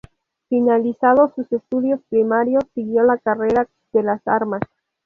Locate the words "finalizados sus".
0.49-1.51